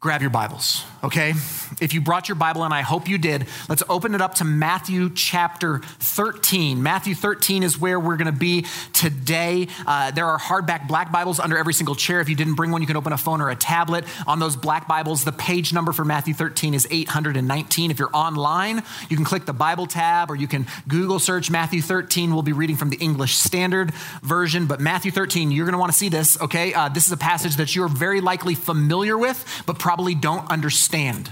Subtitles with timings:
[0.00, 1.32] grab your Bibles, okay?
[1.80, 4.44] If you brought your Bible, and I hope you did, let's open it up to
[4.44, 6.82] Matthew chapter 13.
[6.82, 9.68] Matthew 13 is where we're going to be today.
[9.86, 12.20] Uh, there are hardback black Bibles under every single chair.
[12.20, 14.04] If you didn't bring one, you can open a phone or a tablet.
[14.26, 17.90] On those black Bibles, the page number for Matthew 13 is 819.
[17.90, 21.82] If you're online, you can click the Bible tab or you can Google search Matthew
[21.82, 22.32] 13.
[22.32, 25.92] We'll be reading from the English Standard Version, but Matthew 13, you're going to want
[25.92, 26.74] to see this, okay?
[26.74, 31.30] Uh, this is a passage that you're very likely familiar with, but probably don't understand.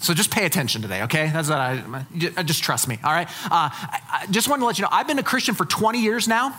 [0.00, 1.30] So just pay attention today, okay?
[1.32, 3.28] That's what I just trust me, all right?
[3.44, 6.28] Uh, I, just wanted to let you know I've been a Christian for 20 years
[6.28, 6.54] now.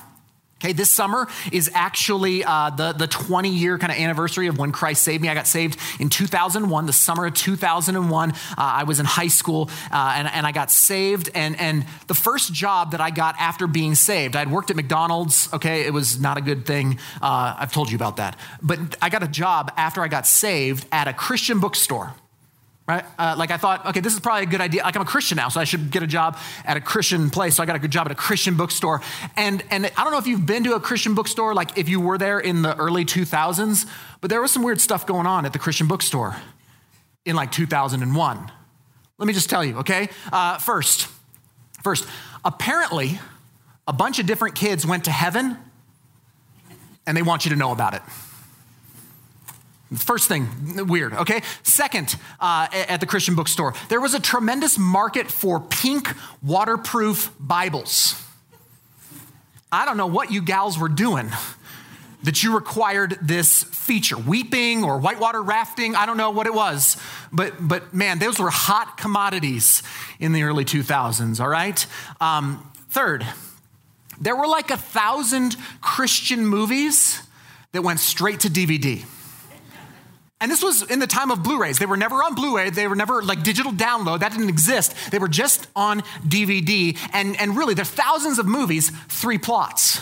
[0.62, 4.73] Okay, this summer is actually uh, the, the 20 year kind of anniversary of when
[4.73, 5.29] Christ saved me.
[5.29, 8.31] I got saved in 2001, the summer of 2001.
[8.31, 11.29] Uh, I was in high school uh, and, and I got saved.
[11.34, 15.48] And, and the first job that I got after being saved, I'd worked at McDonald's.
[15.53, 16.99] Okay, it was not a good thing.
[17.21, 18.37] Uh, I've told you about that.
[18.62, 22.13] But I got a job after I got saved at a Christian bookstore
[22.90, 23.05] right?
[23.20, 24.82] Uh, like I thought, okay, this is probably a good idea.
[24.82, 27.55] Like I'm a Christian now, so I should get a job at a Christian place.
[27.55, 29.01] So I got a good job at a Christian bookstore.
[29.37, 32.01] And and I don't know if you've been to a Christian bookstore, like if you
[32.01, 33.87] were there in the early 2000s,
[34.21, 36.35] but there was some weird stuff going on at the Christian bookstore
[37.26, 38.51] in like 2001.
[39.20, 40.09] Let me just tell you, okay?
[40.31, 41.07] Uh, first,
[41.84, 42.07] first,
[42.43, 43.20] apparently,
[43.87, 45.57] a bunch of different kids went to heaven,
[47.05, 48.01] and they want you to know about it.
[49.95, 50.48] First thing,
[50.87, 51.41] weird, okay?
[51.63, 58.21] Second, uh, at the Christian bookstore, there was a tremendous market for pink waterproof Bibles.
[59.71, 61.31] I don't know what you gals were doing
[62.23, 66.97] that you required this feature weeping or whitewater rafting i don't know what it was
[67.31, 69.81] but but man those were hot commodities
[70.19, 71.85] in the early 2000s all right
[72.19, 73.25] um, third
[74.19, 77.22] there were like a thousand christian movies
[77.72, 79.06] that went straight to dvd
[80.42, 81.80] and this was in the time of Blu rays.
[81.80, 84.22] They were never on Blu ray, they were never like digital download.
[84.22, 84.96] That didn't exist.
[85.12, 86.98] They were just on DVD.
[87.14, 90.02] And, and really, there are thousands of movies, three plots.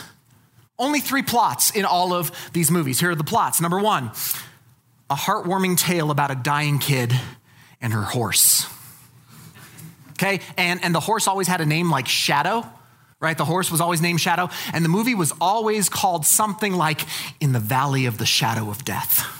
[0.79, 2.99] Only three plots in all of these movies.
[2.99, 3.59] Here are the plots.
[3.59, 4.11] Number one,
[5.09, 7.13] a heartwarming tale about a dying kid
[7.81, 8.67] and her horse.
[10.11, 12.65] Okay, and, and the horse always had a name like Shadow,
[13.19, 13.37] right?
[13.37, 17.01] The horse was always named Shadow, and the movie was always called something like
[17.39, 19.36] In the Valley of the Shadow of Death.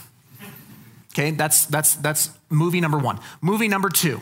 [1.18, 3.20] Okay, that's, that's, that's movie number one.
[3.42, 4.22] Movie number two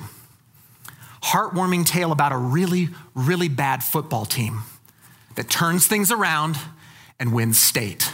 [1.22, 4.62] heartwarming tale about a really, really bad football team
[5.36, 6.56] that turns things around
[7.20, 8.12] and wins state.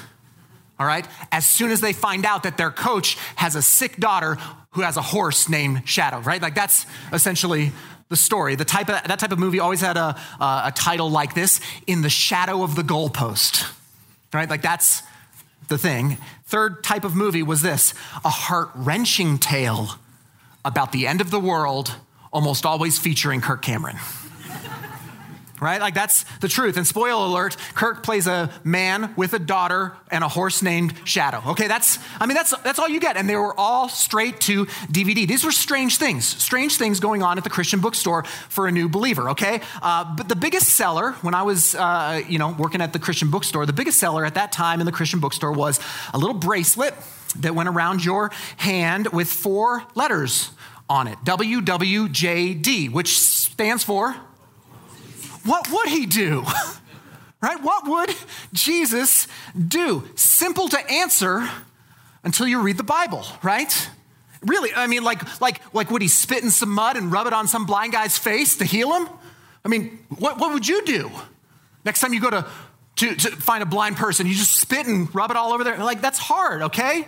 [0.80, 1.06] All right?
[1.30, 4.38] As soon as they find out that their coach has a sick daughter
[4.72, 6.42] who has a horse named Shadow, right?
[6.42, 7.74] Like that's essentially
[8.08, 8.56] the story.
[8.56, 12.02] The type of, that type of movie always had a, a title like this In
[12.02, 13.70] the Shadow of the Goalpost,
[14.34, 14.50] right?
[14.50, 15.04] Like that's
[15.68, 16.18] the thing.
[16.52, 17.94] Third type of movie was this
[18.26, 19.92] a heart wrenching tale
[20.66, 21.96] about the end of the world,
[22.34, 23.96] almost always featuring Kirk Cameron.
[25.62, 25.80] Right?
[25.80, 26.76] Like that's the truth.
[26.76, 31.42] And spoiler alert, Kirk plays a man with a daughter and a horse named Shadow.
[31.52, 33.16] Okay, that's I mean that's that's all you get.
[33.16, 35.28] And they were all straight to DVD.
[35.28, 38.90] These were strange things, strange things going on at the Christian bookstore for a new
[38.90, 39.30] believer.
[39.30, 43.00] Okay, uh, but the biggest seller when I was uh, you know working at the
[43.00, 45.80] Christian bookstore, the biggest seller at that time in the Christian bookstore was
[46.14, 46.96] a little bracelet
[47.38, 50.50] that went around your hand with four letters
[50.90, 54.16] on it WWJD, which stands for
[55.46, 56.46] what would he do?
[57.42, 57.62] right?
[57.62, 58.16] What would
[58.54, 60.08] Jesus do?
[60.16, 61.48] Simple to answer
[62.24, 63.90] until you read the Bible, right?
[64.44, 67.34] Really, I mean, like, like, like would he spit in some mud and rub it
[67.34, 69.10] on some blind guy's face to heal him?
[69.64, 71.12] I mean, what, what would you do?
[71.86, 72.48] Next time you go to,
[72.98, 75.78] to, to find a blind person, you just spit and rub it all over there.
[75.78, 77.08] Like, that's hard, okay?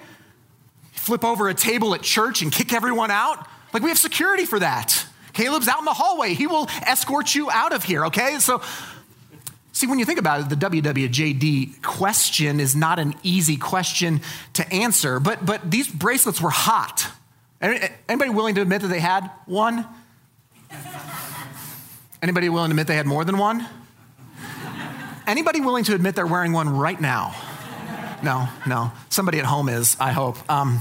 [0.91, 3.47] Flip over a table at church and kick everyone out.
[3.72, 5.05] Like, we have security for that.
[5.34, 6.34] Caleb's out in the hallway.
[6.34, 8.40] He will escort you out of here, okay?
[8.40, 8.62] So,
[9.72, 14.22] see, when you think about it, the WWJD question is not an easy question
[14.53, 17.08] to answer, but, but these bracelets were hot.
[17.62, 19.88] Anybody willing to admit that they had one?
[22.22, 23.68] Anybody willing to admit they had more than one?
[25.26, 27.35] Anybody willing to admit they're wearing one right now?
[28.22, 28.91] No, no.
[29.09, 30.38] Somebody at home is, I hope.
[30.50, 30.80] Um,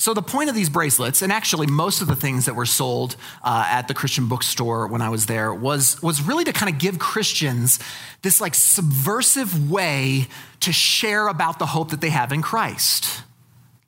[0.00, 3.16] so, the point of these bracelets, and actually most of the things that were sold
[3.44, 6.80] uh, at the Christian bookstore when I was there, was, was really to kind of
[6.80, 7.78] give Christians
[8.22, 10.28] this like subversive way
[10.60, 13.24] to share about the hope that they have in Christ.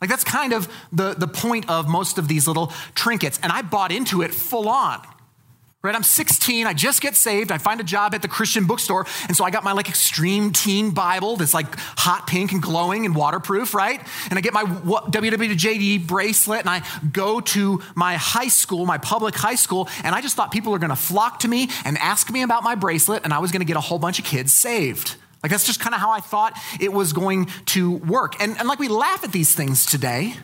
[0.03, 3.41] Like that's kind of the, the point of most of these little trinkets.
[3.43, 5.01] And I bought into it full on.
[5.83, 5.97] Right?
[5.97, 9.37] I'm 16, I just get saved, I find a job at the Christian bookstore, and
[9.37, 13.17] so I got my like extreme teen Bible that's like hot pink and glowing and
[13.17, 14.01] waterproof, right?
[14.31, 16.83] And I get my WWJD bracelet and I
[17.13, 20.79] go to my high school, my public high school, and I just thought people are
[20.79, 23.77] gonna flock to me and ask me about my bracelet, and I was gonna get
[23.77, 25.17] a whole bunch of kids saved.
[25.43, 28.41] Like that's just kind of how I thought it was going to work.
[28.41, 30.37] And, and like we laugh at these things today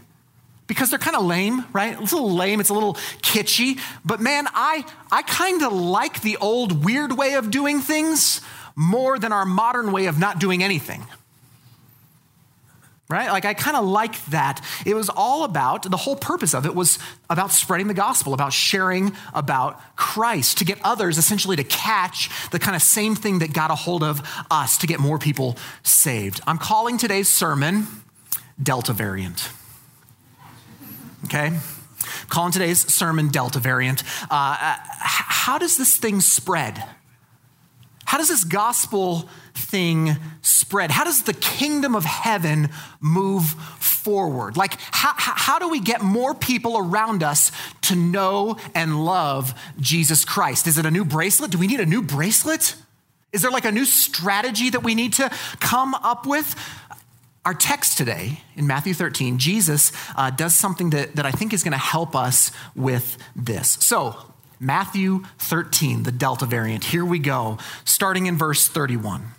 [0.68, 2.00] because they're kind of lame, right?
[2.00, 3.80] It's a little lame, it's a little kitschy.
[4.04, 8.40] But man, I, I kind of like the old weird way of doing things
[8.76, 11.04] more than our modern way of not doing anything.
[13.10, 13.30] Right?
[13.30, 14.62] Like, I kind of like that.
[14.84, 16.98] It was all about, the whole purpose of it was
[17.30, 22.58] about spreading the gospel, about sharing about Christ, to get others essentially to catch the
[22.58, 24.20] kind of same thing that got a hold of
[24.50, 26.42] us, to get more people saved.
[26.46, 27.86] I'm calling today's sermon
[28.62, 29.48] Delta Variant
[31.28, 31.58] okay?
[32.28, 34.02] Calling today's sermon Delta variant.
[34.30, 36.82] Uh, how does this thing spread?
[38.06, 40.90] How does this gospel thing spread?
[40.90, 42.70] How does the kingdom of heaven
[43.00, 44.56] move forward?
[44.56, 47.52] Like, how, how do we get more people around us
[47.82, 50.66] to know and love Jesus Christ?
[50.66, 51.50] Is it a new bracelet?
[51.50, 52.74] Do we need a new bracelet?
[53.30, 55.30] Is there like a new strategy that we need to
[55.60, 56.54] come up with?
[57.44, 61.62] Our text today in Matthew 13, Jesus uh, does something that, that I think is
[61.62, 63.78] going to help us with this.
[63.80, 64.16] So,
[64.60, 66.84] Matthew 13, the Delta variant.
[66.84, 69.32] Here we go, starting in verse 31.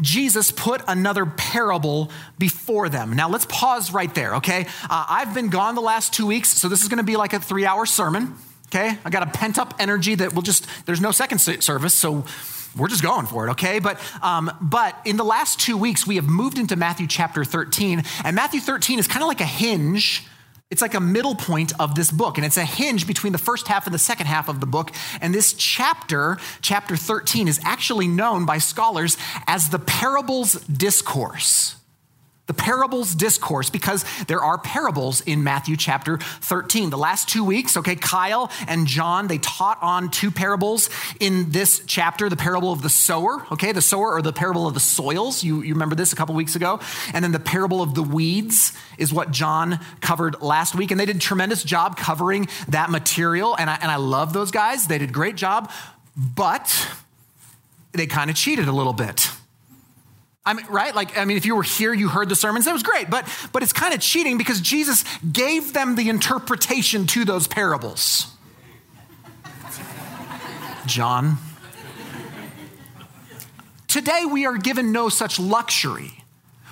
[0.00, 3.12] Jesus put another parable before them.
[3.12, 4.66] Now, let's pause right there, okay?
[4.88, 7.32] Uh, I've been gone the last two weeks, so this is going to be like
[7.32, 8.34] a three hour sermon,
[8.68, 8.96] okay?
[9.04, 12.24] I got a pent up energy that will just, there's no second service, so
[12.76, 13.78] we're just going for it, okay?
[13.78, 18.02] But, um, but in the last two weeks, we have moved into Matthew chapter 13,
[18.24, 20.26] and Matthew 13 is kind of like a hinge.
[20.70, 23.66] It's like a middle point of this book, and it's a hinge between the first
[23.66, 24.92] half and the second half of the book.
[25.20, 29.16] And this chapter, chapter 13, is actually known by scholars
[29.46, 31.79] as the parables discourse
[32.50, 36.90] the parables discourse because there are parables in Matthew chapter 13.
[36.90, 41.80] The last two weeks, okay, Kyle and John, they taught on two parables in this
[41.86, 45.44] chapter the parable of the sower, okay, the sower or the parable of the soils.
[45.44, 46.80] You, you remember this a couple weeks ago.
[47.14, 50.90] And then the parable of the weeds is what John covered last week.
[50.90, 53.56] And they did a tremendous job covering that material.
[53.56, 55.70] And I, and I love those guys, they did a great job,
[56.16, 56.88] but
[57.92, 59.30] they kind of cheated a little bit.
[60.44, 60.94] I mean, right?
[60.94, 63.28] Like, I mean, if you were here, you heard the sermons, that was great, but,
[63.52, 68.26] but it's kind of cheating because Jesus gave them the interpretation to those parables.
[70.86, 71.36] John.
[73.86, 76.12] Today, we are given no such luxury.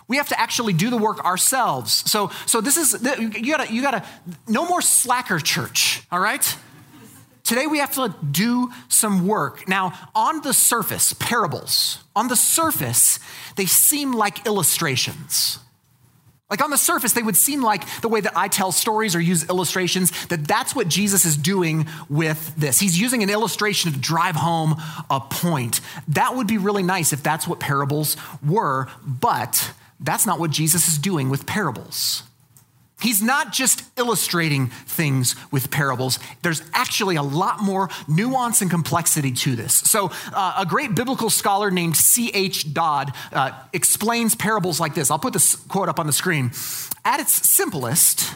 [0.07, 1.93] We have to actually do the work ourselves.
[2.11, 4.05] So, so this is, you gotta, you gotta,
[4.47, 6.57] no more slacker church, all right?
[7.49, 9.67] Today we have to do some work.
[9.67, 13.19] Now, on the surface, parables, on the surface,
[13.57, 15.59] they seem like illustrations.
[16.51, 19.21] Like on the surface, they would seem like the way that I tell stories or
[19.23, 22.81] use illustrations, that that's what Jesus is doing with this.
[22.81, 24.77] He's using an illustration to drive home
[25.09, 25.81] a point.
[26.09, 30.87] That would be really nice if that's what parables were, but that's not what Jesus
[30.87, 32.25] is doing with parables.
[33.01, 36.19] He's not just illustrating things with parables.
[36.43, 39.75] There's actually a lot more nuance and complexity to this.
[39.75, 42.75] So, uh, a great biblical scholar named C.H.
[42.75, 45.13] Dodd uh, explains parables like this.
[45.13, 46.51] I'll put this quote up on the screen.
[47.05, 48.35] At its simplest,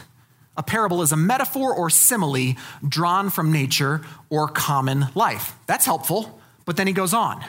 [0.55, 2.55] a parable is a metaphor or simile
[2.87, 5.55] drawn from nature or common life.
[5.65, 6.39] That's helpful.
[6.65, 7.43] But then he goes on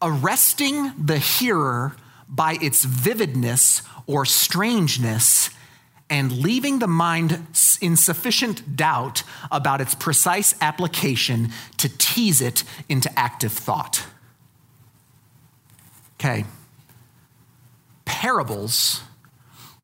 [0.00, 1.94] arresting the hearer
[2.28, 5.50] by its vividness or strangeness
[6.10, 7.46] and leaving the mind
[7.80, 14.06] in sufficient doubt about its precise application to tease it into active thought.
[16.14, 16.44] Okay.
[18.04, 19.02] Parables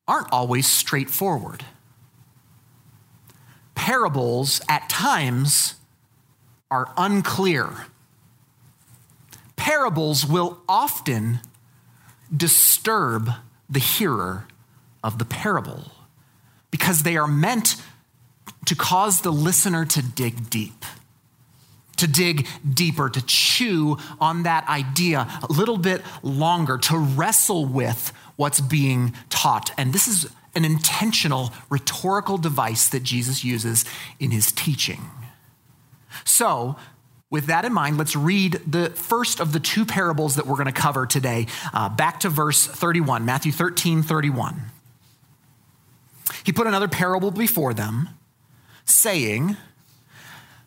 [0.07, 1.63] aren't always straightforward.
[3.75, 5.75] Parables at times
[6.71, 7.85] are unclear.
[9.55, 11.39] Parables will often
[12.35, 13.29] disturb
[13.69, 14.47] the hearer
[15.03, 15.91] of the parable
[16.75, 17.81] because they are meant
[18.65, 20.83] to cause the listener to dig deep,
[21.95, 28.11] to dig deeper, to chew on that idea a little bit longer, to wrestle with
[28.35, 29.71] what's being taught.
[29.77, 33.85] And this is an intentional rhetorical device that Jesus uses
[34.19, 34.99] in his teaching.
[36.25, 36.75] So,
[37.31, 40.65] with that in mind, let's read the first of the two parables that we're going
[40.65, 41.47] to cover today.
[41.73, 44.71] Uh, back to verse 31, Matthew 13, 31.
[46.43, 48.09] He put another parable before them,
[48.83, 49.57] saying,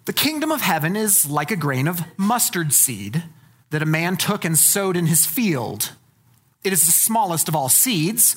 [0.04, 3.24] The kingdom of heaven is like a grain of mustard seed
[3.70, 5.92] that a man took and sowed in his field.
[6.64, 8.36] It is the smallest of all seeds,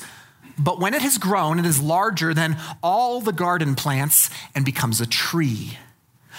[0.58, 5.02] but when it has grown, it is larger than all the garden plants and becomes
[5.02, 5.78] a tree,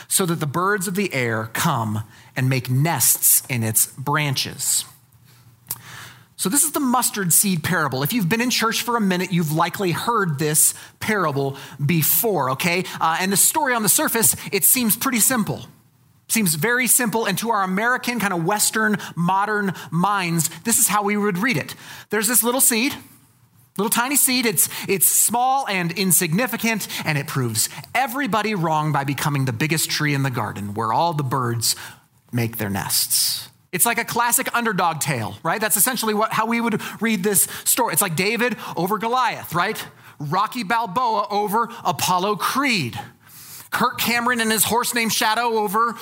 [0.09, 2.05] so that the birds of the air come
[2.37, 4.85] and make nests in its branches.
[6.43, 8.03] So, this is the mustard seed parable.
[8.03, 11.57] If you've been in church for a minute, you've likely heard this parable
[11.87, 12.83] before, okay?
[13.01, 15.67] Uh, and the story on the surface, it seems pretty simple.
[16.27, 21.05] Seems very simple, and to our American, kind of Western, modern minds, this is how
[21.05, 21.77] we would read it.
[22.11, 22.93] There's this little seed,
[23.79, 24.45] little tiny seed.
[24.45, 30.13] It's, it's small and insignificant, and it proves everybody wrong by becoming the biggest tree
[30.13, 31.77] in the garden where all the birds
[32.33, 33.52] make their nests.
[33.73, 35.61] It's like a classic underdog tale, right?
[35.61, 37.95] That's essentially what, how we would read this story.
[37.95, 39.83] It's like David over Goliath, right?
[40.19, 42.99] Rocky Balboa over Apollo Creed.
[43.71, 45.97] Kirk Cameron and his horse named Shadow over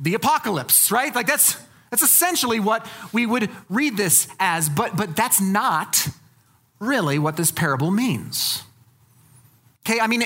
[0.00, 1.14] the apocalypse, right?
[1.14, 1.56] Like that's
[1.90, 6.08] that's essentially what we would read this as, but but that's not
[6.78, 8.64] really what this parable means.
[9.86, 10.22] Okay, I mean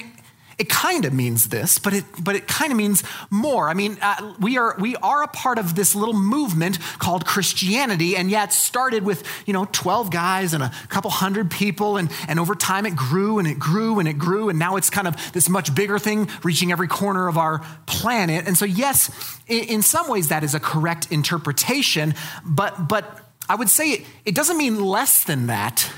[0.59, 3.69] it, kind of means this, but it, but it kind of means more.
[3.69, 8.17] I mean, uh, we, are, we are a part of this little movement called Christianity,
[8.17, 12.39] and yet started with, you know, 12 guys and a couple hundred people, and, and
[12.39, 15.17] over time it grew and it grew and it grew, and now it's kind of
[15.33, 18.47] this much bigger thing reaching every corner of our planet.
[18.47, 19.11] And so, yes,
[19.47, 24.07] in, in some ways that is a correct interpretation, but, but I would say it,
[24.25, 25.91] it doesn't mean less than that,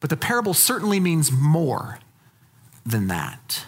[0.00, 1.98] but the parable certainly means more
[2.88, 3.64] than that.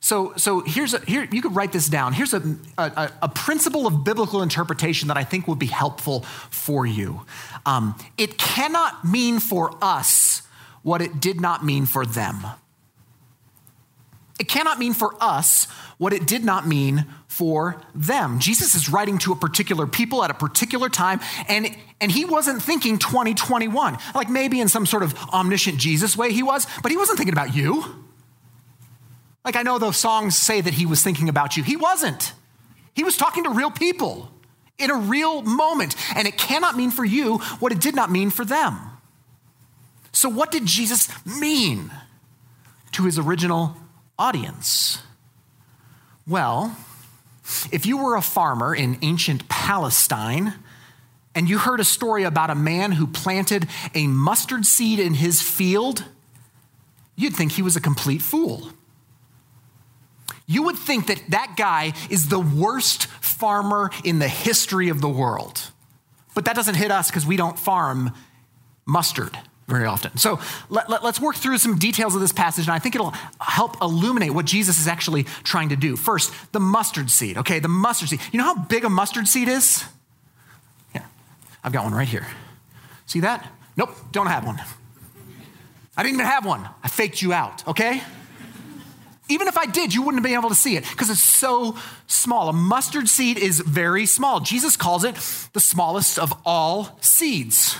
[0.00, 2.12] So, so here's a, here you could write this down.
[2.12, 6.86] Here's a, a, a, principle of biblical interpretation that I think would be helpful for
[6.86, 7.26] you.
[7.66, 10.42] Um, it cannot mean for us
[10.82, 12.46] what it did not mean for them.
[14.38, 15.66] It cannot mean for us
[15.98, 18.38] what it did not mean for them.
[18.38, 22.62] Jesus is writing to a particular people at a particular time, and, and he wasn't
[22.62, 23.98] thinking 2021.
[24.14, 27.34] Like maybe in some sort of omniscient Jesus way he was, but he wasn't thinking
[27.34, 28.07] about you.
[29.48, 31.62] Like, I know those songs say that he was thinking about you.
[31.62, 32.34] He wasn't.
[32.92, 34.30] He was talking to real people
[34.76, 35.96] in a real moment.
[36.14, 38.78] And it cannot mean for you what it did not mean for them.
[40.12, 41.90] So, what did Jesus mean
[42.92, 43.74] to his original
[44.18, 45.00] audience?
[46.26, 46.76] Well,
[47.72, 50.52] if you were a farmer in ancient Palestine,
[51.34, 55.40] and you heard a story about a man who planted a mustard seed in his
[55.40, 56.04] field,
[57.16, 58.72] you'd think he was a complete fool.
[60.48, 65.08] You would think that that guy is the worst farmer in the history of the
[65.08, 65.70] world.
[66.34, 68.12] But that doesn't hit us because we don't farm
[68.86, 69.38] mustard
[69.68, 70.16] very often.
[70.16, 70.40] So
[70.70, 73.82] let, us let, work through some details of this passage, and I think it'll help
[73.82, 75.94] illuminate what Jesus is actually trying to do.
[75.94, 77.36] First, the mustard seed.
[77.36, 78.20] Okay, the mustard seed.
[78.32, 79.84] You know how big a mustard seed is?
[80.94, 81.04] Yeah,
[81.62, 82.26] I've got one right here.
[83.04, 83.46] See that?
[83.76, 84.58] Nope, don't have one.
[85.96, 86.66] I didn't even have one.
[86.82, 88.02] I faked you out, okay?
[89.28, 92.48] Even if I did, you wouldn't be able to see it because it's so small.
[92.48, 94.40] A mustard seed is very small.
[94.40, 95.14] Jesus calls it
[95.52, 97.76] the smallest of all seeds,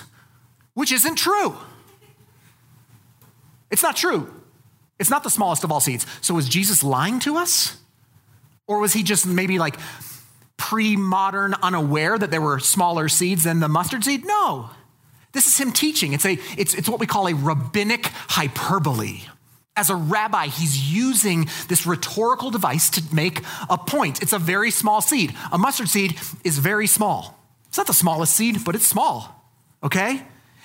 [0.75, 1.57] which isn't true.
[3.71, 4.33] It's not true.
[4.99, 6.07] It's not the smallest of all seeds.
[6.21, 7.79] So was Jesus lying to us?
[8.67, 9.79] Or was he just maybe like
[10.59, 14.27] pre modern, unaware that there were smaller seeds than the mustard seed?
[14.27, 14.71] No.
[15.33, 16.13] This is him teaching.
[16.13, 19.21] It's, a, it's, it's what we call a rabbinic hyperbole.
[19.79, 24.21] As a rabbi, he's using this rhetorical device to make a point.
[24.21, 25.37] It's a very small seed.
[25.53, 27.39] A mustard seed is very small.
[27.69, 29.41] It's not the smallest seed, but it's small,
[29.85, 30.25] okay?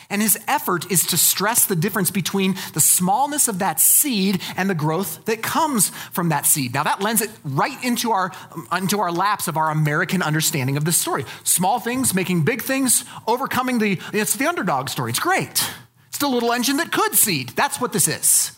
[0.10, 4.68] And his effort is to stress the difference between the smallness of that seed and
[4.68, 6.74] the growth that comes from that seed.
[6.74, 8.32] Now, that lends it right into our,
[8.76, 11.24] into our laps of our American understanding of this story.
[11.44, 15.12] Small things making big things, overcoming the, it's the underdog story.
[15.12, 15.70] It's great.
[16.08, 17.50] It's the little engine that could seed.
[17.50, 18.54] That's what this is.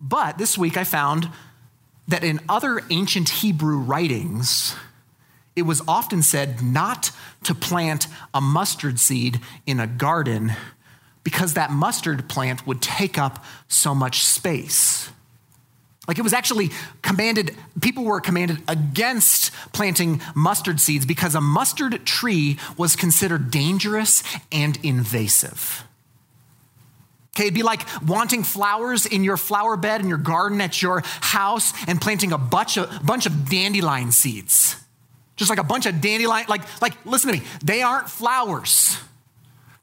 [0.00, 1.28] But this week I found
[2.08, 4.74] that in other ancient Hebrew writings,
[5.56, 7.10] it was often said not
[7.44, 10.52] to plant a mustard seed in a garden
[11.24, 15.10] because that mustard plant would take up so much space.
[16.06, 16.70] Like it was actually
[17.02, 24.22] commanded, people were commanded against planting mustard seeds because a mustard tree was considered dangerous
[24.52, 25.85] and invasive.
[27.36, 31.02] Okay, it'd be like wanting flowers in your flower bed in your garden at your
[31.04, 34.74] house and planting a bunch of, bunch of dandelion seeds.
[35.36, 38.96] Just like a bunch of dandelion, like, like, listen to me, they aren't flowers.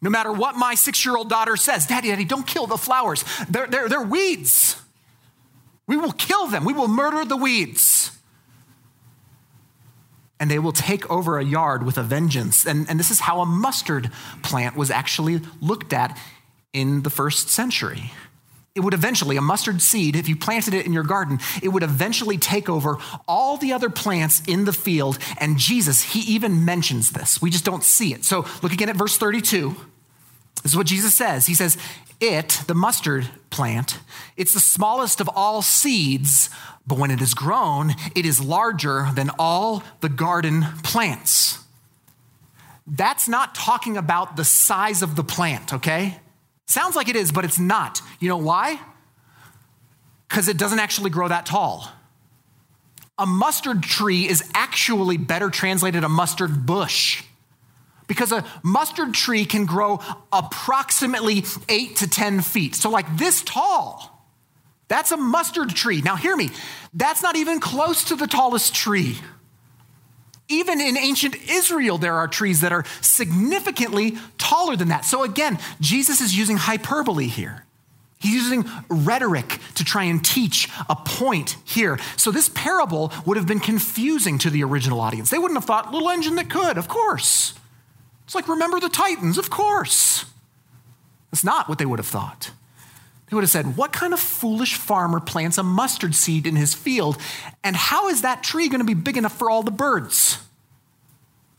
[0.01, 3.23] No matter what my six year old daughter says, Daddy, Daddy, don't kill the flowers.
[3.47, 4.81] They're, they're, they're weeds.
[5.85, 8.09] We will kill them, we will murder the weeds.
[10.39, 12.65] And they will take over a yard with a vengeance.
[12.65, 14.09] And, and this is how a mustard
[14.41, 16.17] plant was actually looked at
[16.73, 18.11] in the first century
[18.75, 21.83] it would eventually, a mustard seed, if you planted it in your garden, it would
[21.83, 25.19] eventually take over all the other plants in the field.
[25.39, 27.39] And Jesus, he even mentions this.
[27.39, 28.25] We just don't see it.
[28.25, 29.75] So look again at verse 32.
[30.63, 31.45] This is what Jesus says.
[31.45, 31.77] He says,
[32.19, 33.99] It, the mustard plant,
[34.37, 36.49] it's the smallest of all seeds,
[36.87, 41.59] but when it is grown, it is larger than all the garden plants.
[42.87, 46.19] That's not talking about the size of the plant, okay?
[46.67, 48.01] Sounds like it is, but it's not.
[48.19, 48.79] You know why?
[50.27, 51.87] Because it doesn't actually grow that tall.
[53.17, 57.23] A mustard tree is actually better translated a mustard bush.
[58.07, 59.99] Because a mustard tree can grow
[60.31, 62.75] approximately eight to 10 feet.
[62.75, 64.09] So, like this tall.
[64.87, 66.01] That's a mustard tree.
[66.01, 66.49] Now, hear me.
[66.93, 69.17] That's not even close to the tallest tree.
[70.49, 75.05] Even in ancient Israel, there are trees that are significantly taller than that.
[75.05, 77.65] So again, Jesus is using hyperbole here.
[78.19, 81.99] He's using rhetoric to try and teach a point here.
[82.15, 85.29] So this parable would have been confusing to the original audience.
[85.29, 87.53] They wouldn't have thought, little engine that could, of course.
[88.23, 90.25] It's like, remember the Titans, of course.
[91.31, 92.51] That's not what they would have thought.
[93.33, 96.75] They would have said, What kind of foolish farmer plants a mustard seed in his
[96.75, 97.17] field?
[97.63, 100.37] And how is that tree going to be big enough for all the birds?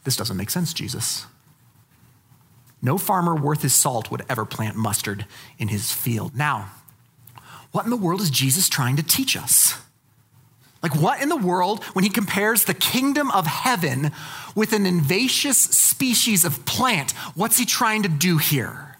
[0.04, 1.26] This doesn't make sense, Jesus.
[2.80, 5.26] No farmer worth his salt would ever plant mustard
[5.58, 6.36] in his field.
[6.36, 6.70] Now,
[7.72, 9.76] what in the world is Jesus trying to teach us?
[10.80, 14.12] Like, what in the world, when he compares the kingdom of heaven
[14.54, 18.93] with an invasive species of plant, what's he trying to do here?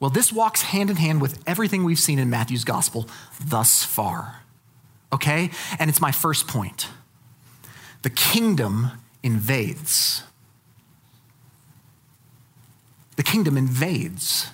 [0.00, 3.08] Well, this walks hand in hand with everything we've seen in Matthew's gospel
[3.44, 4.42] thus far.
[5.12, 5.50] Okay?
[5.78, 6.88] And it's my first point.
[8.02, 10.22] The kingdom invades.
[13.16, 14.50] The kingdom invades.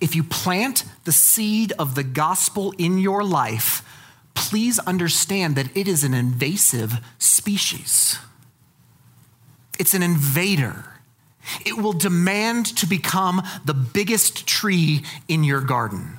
[0.00, 3.84] If you plant the seed of the gospel in your life,
[4.34, 8.18] please understand that it is an invasive species.
[9.78, 10.91] It's an invader.
[11.66, 16.18] It will demand to become the biggest tree in your garden.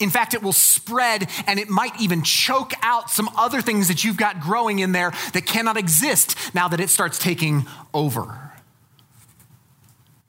[0.00, 4.02] In fact, it will spread and it might even choke out some other things that
[4.02, 8.50] you've got growing in there that cannot exist now that it starts taking over.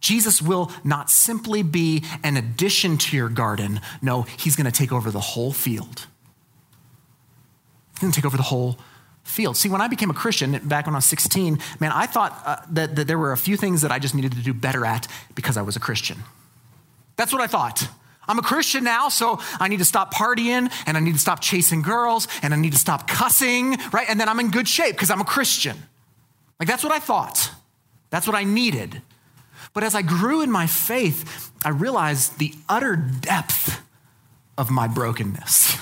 [0.01, 3.79] Jesus will not simply be an addition to your garden.
[4.01, 6.07] No, he's going to take over the whole field.
[7.91, 8.77] He's going to take over the whole
[9.23, 9.57] field.
[9.57, 12.57] See, when I became a Christian back when I was 16, man, I thought uh,
[12.71, 15.07] that, that there were a few things that I just needed to do better at
[15.36, 16.17] because I was a Christian.
[17.15, 17.88] That's what I thought.
[18.27, 21.41] I'm a Christian now, so I need to stop partying and I need to stop
[21.41, 24.07] chasing girls and I need to stop cussing, right?
[24.10, 25.77] And then I'm in good shape because I'm a Christian.
[26.60, 27.51] Like that's what I thought.
[28.10, 29.01] That's what I needed.
[29.73, 33.81] But as I grew in my faith, I realized the utter depth
[34.57, 35.77] of my brokenness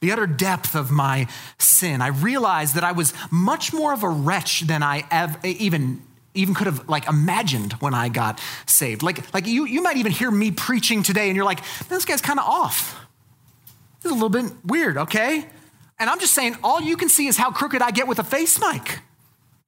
[0.00, 1.26] the utter depth of my
[1.58, 2.02] sin.
[2.02, 6.02] I realized that I was much more of a wretch than I ev- even
[6.36, 9.02] even could have like imagined when I got saved.
[9.02, 12.20] Like, like you, you might even hear me preaching today and you're like, this guy's
[12.20, 12.94] kind of off.
[14.02, 15.46] This is a little bit weird, okay?
[15.98, 18.24] And I'm just saying, all you can see is how crooked I get with a
[18.24, 19.00] face mic.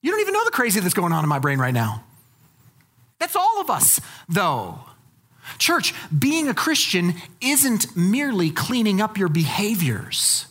[0.03, 2.05] You don't even know the crazy that's going on in my brain right now.
[3.19, 4.79] That's all of us, though.
[5.57, 10.47] Church, being a Christian isn't merely cleaning up your behaviors.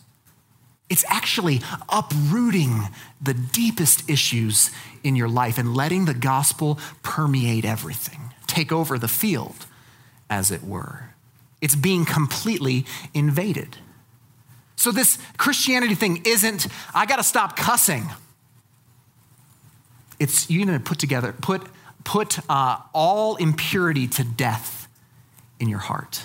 [0.90, 2.88] It's actually uprooting
[3.20, 4.70] the deepest issues
[5.04, 9.66] in your life and letting the gospel permeate everything, take over the field,
[10.30, 11.10] as it were.
[11.60, 13.76] It's being completely invaded.
[14.76, 18.08] So, this Christianity thing isn't, I got to stop cussing.
[20.20, 21.66] It's you need to put together, put,
[22.04, 24.77] put uh, all impurity to death
[25.60, 26.24] in your heart.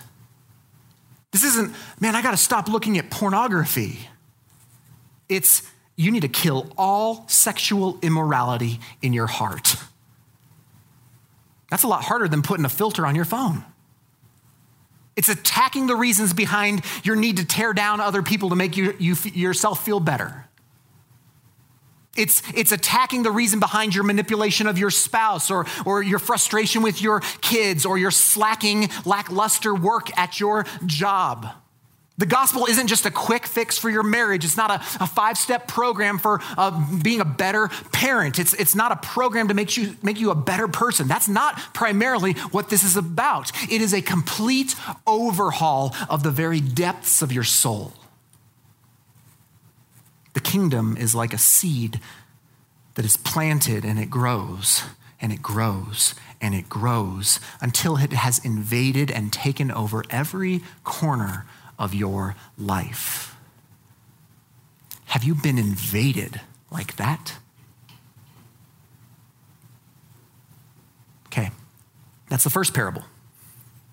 [1.32, 4.08] This isn't, man, I got to stop looking at pornography.
[5.28, 5.64] It's,
[5.96, 9.76] you need to kill all sexual immorality in your heart.
[11.70, 13.66] That's a lot harder than putting a filter on your phone.
[15.16, 18.96] It's attacking the reasons behind your need to tear down other people to make you,
[19.00, 20.43] you yourself feel better.
[22.16, 26.84] It's, it's attacking the reason behind your manipulation of your spouse or, or your frustration
[26.84, 31.48] with your kids or your slacking, lackluster work at your job.
[32.20, 34.46] The gospel isn't just a quick fix for your marriage.
[34.46, 38.38] It's not a, a five step program for uh, being a better parent.
[38.38, 41.08] It's, it's not a program to make you, make you a better person.
[41.08, 43.52] That's not primarily what this is about.
[43.64, 44.76] It is a complete
[45.08, 47.94] overhaul of the very depths of your soul.
[50.34, 52.00] The kingdom is like a seed
[52.96, 54.84] that is planted and it grows
[55.22, 61.46] and it grows and it grows until it has invaded and taken over every corner
[61.80, 63.36] of your life.
[65.06, 66.42] Have you been invaded
[66.72, 67.36] like that?
[71.28, 71.52] Okay,
[72.30, 73.04] that's the first parable,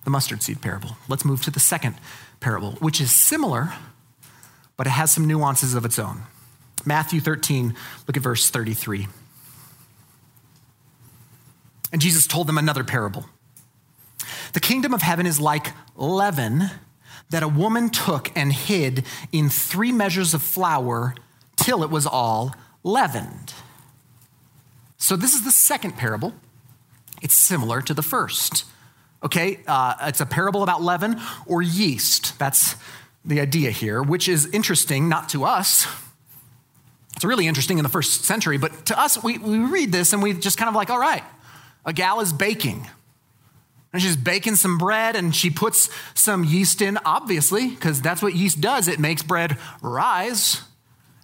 [0.05, 0.97] the mustard seed parable.
[1.09, 1.95] Let's move to the second
[2.41, 3.73] parable, which is similar,
[4.81, 6.23] but it has some nuances of its own.
[6.87, 7.75] Matthew 13,
[8.07, 9.09] look at verse 33.
[11.93, 13.27] And Jesus told them another parable.
[14.55, 16.71] The kingdom of heaven is like leaven
[17.29, 21.15] that a woman took and hid in three measures of flour
[21.57, 23.53] till it was all leavened.
[24.97, 26.33] So, this is the second parable.
[27.21, 28.65] It's similar to the first.
[29.23, 32.39] Okay, uh, it's a parable about leaven or yeast.
[32.39, 32.77] That's
[33.25, 35.87] the idea here, which is interesting, not to us.
[37.17, 40.23] It's really interesting in the first century, but to us, we, we read this and
[40.23, 41.23] we just kind of like, all right,
[41.85, 42.89] a gal is baking.
[43.93, 48.35] And she's baking some bread and she puts some yeast in, obviously, because that's what
[48.35, 48.89] yeast does.
[48.89, 50.63] It makes bread rise.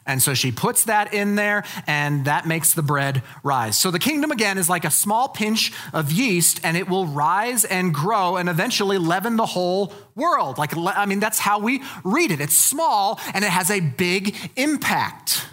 [0.07, 3.77] And so she puts that in there, and that makes the bread rise.
[3.77, 7.65] So the kingdom, again, is like a small pinch of yeast, and it will rise
[7.65, 10.59] and grow and eventually leaven the whole world.
[10.59, 12.41] Like, I mean, that's how we read it.
[12.41, 15.47] It's small, and it has a big impact.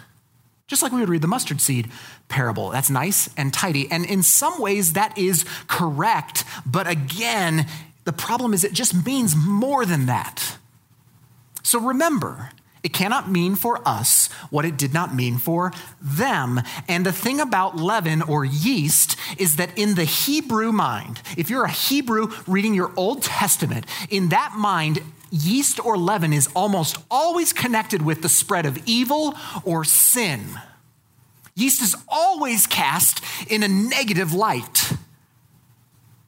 [0.66, 1.90] Just like we would read the mustard seed
[2.28, 2.70] parable.
[2.70, 3.90] That's nice and tidy.
[3.90, 6.44] And in some ways, that is correct.
[6.64, 7.66] But again,
[8.04, 10.56] the problem is it just means more than that.
[11.62, 12.50] So remember,
[12.84, 16.60] it cannot mean for us what it did not mean for them.
[16.86, 21.64] And the thing about leaven or yeast is that in the Hebrew mind, if you're
[21.64, 27.54] a Hebrew reading your Old Testament, in that mind, yeast or leaven is almost always
[27.54, 30.42] connected with the spread of evil or sin.
[31.54, 34.92] Yeast is always cast in a negative light.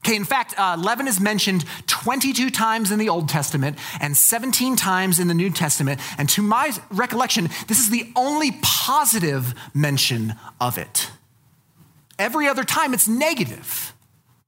[0.07, 4.77] Okay, in fact, uh, leaven is mentioned 22 times in the Old Testament and 17
[4.77, 6.01] times in the New Testament.
[6.16, 11.11] And to my recollection, this is the only positive mention of it.
[12.21, 13.92] Every other time, it's negative.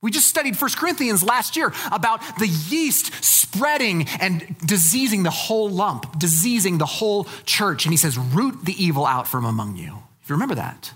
[0.00, 5.68] We just studied 1 Corinthians last year about the yeast spreading and diseasing the whole
[5.68, 7.84] lump, diseasing the whole church.
[7.84, 10.04] And he says, root the evil out from among you.
[10.22, 10.92] If you remember that.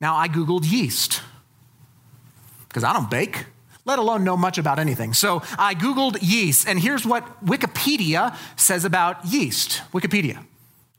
[0.00, 1.22] Now, I Googled yeast
[2.76, 3.46] because I don't bake,
[3.86, 5.14] let alone know much about anything.
[5.14, 9.80] So I Googled yeast, and here's what Wikipedia says about yeast.
[9.94, 10.44] Wikipedia.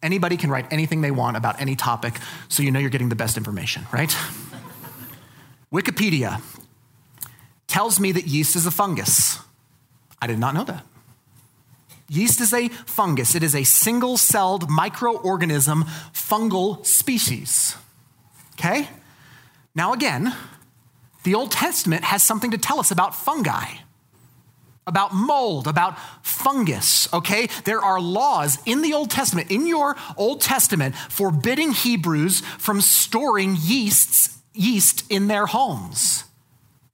[0.01, 2.15] Anybody can write anything they want about any topic,
[2.49, 4.09] so you know you're getting the best information, right?
[5.71, 6.41] Wikipedia
[7.67, 9.37] tells me that yeast is a fungus.
[10.19, 10.83] I did not know that.
[12.09, 17.75] Yeast is a fungus, it is a single celled microorganism fungal species.
[18.53, 18.89] Okay?
[19.75, 20.33] Now, again,
[21.23, 23.65] the Old Testament has something to tell us about fungi,
[24.85, 27.49] about mold, about fungus, okay?
[27.65, 33.57] There are laws in the Old Testament, in your Old Testament, forbidding Hebrews from storing
[33.59, 36.23] yeasts, yeast in their homes.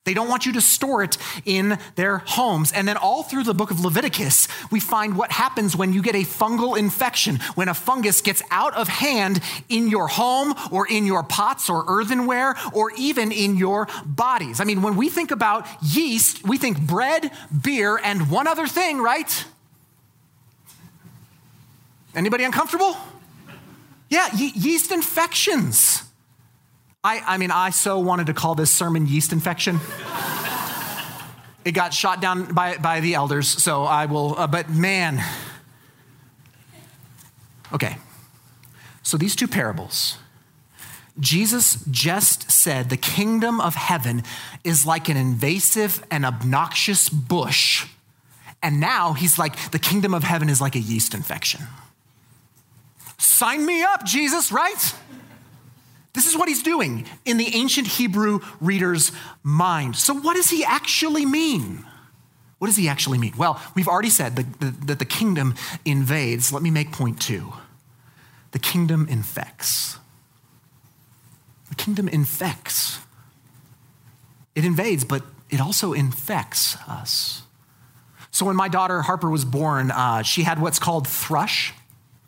[0.05, 2.73] They don't want you to store it in their homes.
[2.73, 6.13] And then, all through the book of Leviticus, we find what happens when you get
[6.13, 9.39] a fungal infection, when a fungus gets out of hand
[9.69, 14.59] in your home or in your pots or earthenware or even in your bodies.
[14.59, 19.01] I mean, when we think about yeast, we think bread, beer, and one other thing,
[19.01, 19.45] right?
[22.13, 22.97] Anybody uncomfortable?
[24.09, 26.02] Yeah, ye- yeast infections.
[27.03, 29.79] I, I mean, I so wanted to call this sermon yeast infection.
[31.65, 35.21] it got shot down by, by the elders, so I will, uh, but man.
[37.73, 37.97] Okay,
[39.01, 40.17] so these two parables.
[41.19, 44.23] Jesus just said the kingdom of heaven
[44.63, 47.85] is like an invasive and obnoxious bush.
[48.63, 51.61] And now he's like, the kingdom of heaven is like a yeast infection.
[53.17, 54.95] Sign me up, Jesus, right?
[56.13, 59.95] This is what he's doing in the ancient Hebrew reader's mind.
[59.95, 61.85] So, what does he actually mean?
[62.59, 63.33] What does he actually mean?
[63.35, 66.53] Well, we've already said that the, that the kingdom invades.
[66.53, 67.53] Let me make point two
[68.51, 69.97] the kingdom infects.
[71.69, 72.99] The kingdom infects.
[74.53, 77.41] It invades, but it also infects us.
[78.29, 81.73] So when my daughter Harper was born, uh, she had what's called thrush.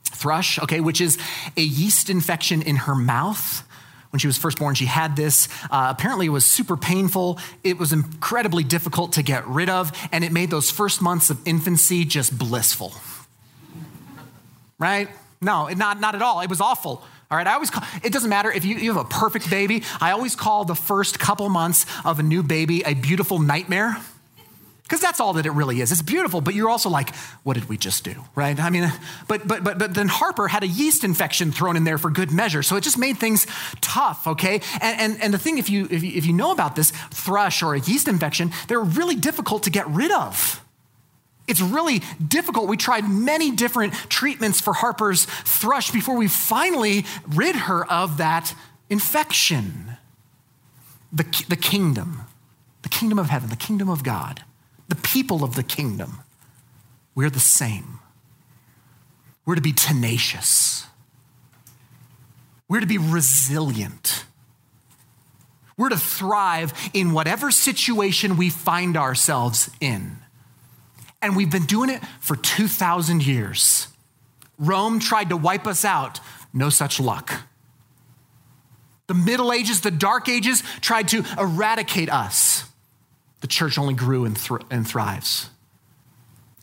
[0.04, 1.18] Thrush, okay, which is
[1.58, 3.65] a yeast infection in her mouth.
[4.16, 5.50] When she was first born, she had this.
[5.70, 7.38] Uh, apparently, it was super painful.
[7.66, 11.46] It was incredibly difficult to get rid of, and it made those first months of
[11.46, 12.94] infancy just blissful.
[14.80, 15.10] Right?
[15.42, 16.40] No, not, not at all.
[16.40, 17.04] It was awful.
[17.30, 19.84] All right, I always call, it doesn't matter if you, you have a perfect baby.
[20.00, 23.98] I always call the first couple months of a new baby a beautiful nightmare.
[24.86, 25.92] Because that's all that it really is.
[25.92, 28.24] It's beautiful, but you're also like, what did we just do?
[28.36, 28.60] Right?
[28.60, 28.94] I mean,
[29.28, 32.32] but but but but then Harper had a yeast infection thrown in there for good
[32.32, 32.62] measure.
[32.62, 33.48] So it just made things
[33.82, 34.62] tough, okay?
[34.82, 37.64] And and, and the thing, if you, if you if you know about this thrush
[37.64, 40.62] or a yeast infection, they're really difficult to get rid of.
[41.48, 42.68] It's really difficult.
[42.68, 48.54] We tried many different treatments for Harper's thrush before we finally rid her of that
[48.90, 49.98] infection.
[51.12, 52.22] The, the kingdom,
[52.82, 54.44] the kingdom of heaven, the kingdom of God,
[54.88, 56.22] the people of the kingdom,
[57.14, 58.00] we're the same.
[59.46, 60.86] We're to be tenacious,
[62.68, 64.26] we're to be resilient.
[65.78, 70.18] We're to thrive in whatever situation we find ourselves in.
[71.22, 73.90] And we've been doing it for 2,000 years.
[74.58, 76.22] Rome tried to wipe us out,
[76.54, 77.42] no such luck.
[79.08, 82.64] The Middle Ages, the Dark Ages tried to eradicate us.
[83.46, 85.52] The church only grew and, thr- and thrives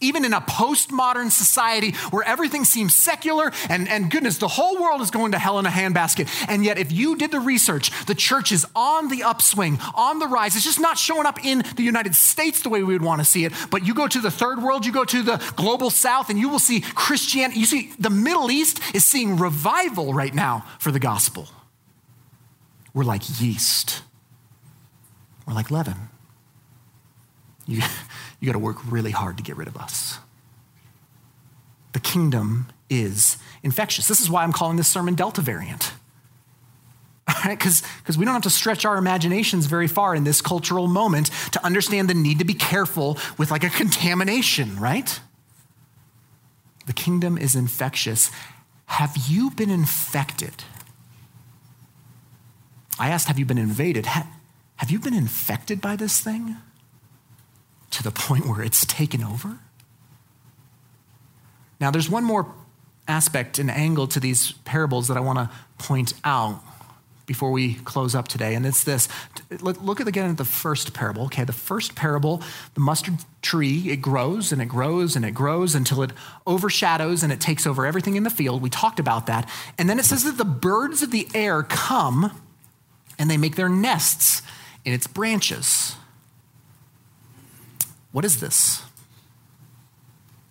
[0.01, 5.01] even in a postmodern society where everything seems secular and, and goodness, the whole world
[5.01, 6.29] is going to hell in a handbasket.
[6.49, 10.27] And yet, if you did the research, the church is on the upswing, on the
[10.27, 10.57] rise.
[10.57, 13.25] It's just not showing up in the United States the way we would want to
[13.25, 13.53] see it.
[13.71, 16.49] But you go to the third world, you go to the global south, and you
[16.49, 17.61] will see Christianity.
[17.61, 21.49] You see, the Middle East is seeing revival right now for the gospel.
[22.93, 24.03] We're like yeast,
[25.47, 26.12] we're like leaven.
[27.67, 27.83] You,
[28.41, 30.19] you got to work really hard to get rid of us.
[31.93, 34.09] The kingdom is infectious.
[34.09, 35.93] This is why I'm calling this sermon Delta variant.
[37.45, 38.17] Because right?
[38.17, 42.11] we don't have to stretch our imaginations very far in this cultural moment to understand
[42.11, 45.21] the need to be careful with like a contamination, right?
[46.87, 48.31] The kingdom is infectious.
[48.87, 50.65] Have you been infected?
[52.99, 54.07] I asked, have you been invaded?
[54.07, 56.57] have you been infected by this thing?
[57.93, 59.59] To the point where it's taken over?
[61.81, 62.53] Now, there's one more
[63.09, 66.63] aspect and angle to these parables that I want to point out
[67.27, 69.09] before we close up today, and it's this.
[69.61, 71.25] Look at again at the first parable.
[71.25, 72.43] Okay, the first parable,
[72.75, 76.11] the mustard tree, it grows and it grows and it grows until it
[76.47, 78.61] overshadows and it takes over everything in the field.
[78.61, 79.49] We talked about that.
[79.79, 82.39] And then it says that the birds of the air come
[83.19, 84.43] and they make their nests
[84.85, 85.97] in its branches.
[88.13, 88.83] What is this?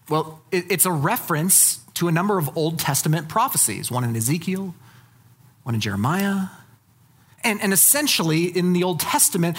[0.10, 4.76] Well, it's a reference to a number of Old Testament prophecies, one in Ezekiel,
[5.63, 6.47] one in Jeremiah.
[7.43, 9.58] And, and essentially, in the Old Testament,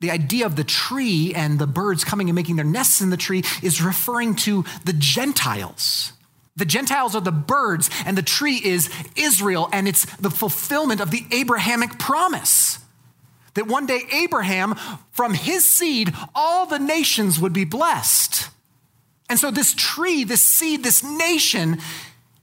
[0.00, 3.16] the idea of the tree and the birds coming and making their nests in the
[3.16, 6.12] tree is referring to the Gentiles.
[6.56, 11.10] The Gentiles are the birds, and the tree is Israel, and it's the fulfillment of
[11.10, 12.78] the Abrahamic promise.
[13.54, 14.76] That one day Abraham,
[15.10, 18.48] from his seed, all the nations would be blessed.
[19.28, 21.78] And so, this tree, this seed, this nation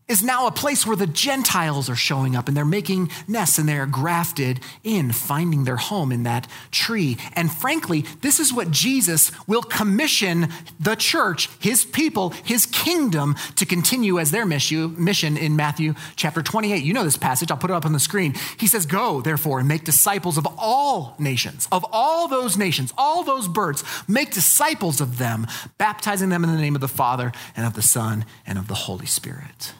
[0.09, 3.69] is now a place where the Gentiles are showing up and they're making nests and
[3.69, 7.15] they are grafted in, finding their home in that tree.
[7.33, 10.47] And frankly, this is what Jesus will commission
[10.79, 16.83] the church, his people, his kingdom to continue as their mission in Matthew chapter 28.
[16.83, 18.33] You know this passage, I'll put it up on the screen.
[18.57, 23.23] He says, Go, therefore, and make disciples of all nations, of all those nations, all
[23.23, 25.45] those birds, make disciples of them,
[25.77, 28.73] baptizing them in the name of the Father and of the Son and of the
[28.73, 29.73] Holy Spirit.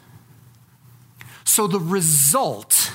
[1.50, 2.92] So, the result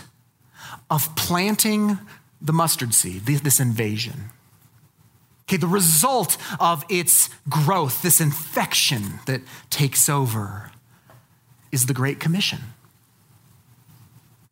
[0.89, 1.99] of planting
[2.39, 4.31] the mustard seed, this invasion,
[5.43, 10.71] okay, the result of its growth, this infection that takes over,
[11.73, 12.59] is the Great Commission.